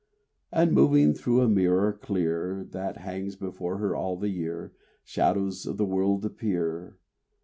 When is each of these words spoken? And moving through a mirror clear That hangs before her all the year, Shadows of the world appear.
And 0.51 0.71
moving 0.71 1.13
through 1.13 1.41
a 1.41 1.47
mirror 1.47 1.93
clear 1.93 2.65
That 2.71 2.97
hangs 2.97 3.35
before 3.35 3.77
her 3.77 3.95
all 3.95 4.17
the 4.17 4.29
year, 4.29 4.73
Shadows 5.03 5.67
of 5.67 5.77
the 5.77 5.85
world 5.85 6.25
appear. 6.25 6.97